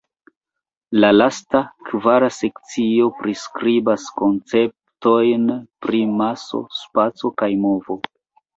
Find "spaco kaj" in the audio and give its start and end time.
6.83-7.55